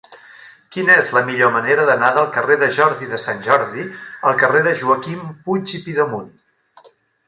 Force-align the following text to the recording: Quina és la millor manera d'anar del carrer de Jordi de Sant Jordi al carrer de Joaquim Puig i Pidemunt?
Quina 0.75 0.95
és 1.01 1.11
la 1.17 1.21
millor 1.27 1.51
manera 1.57 1.85
d'anar 1.91 2.09
del 2.17 2.31
carrer 2.39 2.59
de 2.65 2.71
Jordi 2.79 3.11
de 3.13 3.21
Sant 3.27 3.47
Jordi 3.51 3.87
al 4.33 4.43
carrer 4.43 4.67
de 4.71 4.77
Joaquim 4.85 5.25
Puig 5.49 5.79
i 5.81 5.87
Pidemunt? 5.89 6.31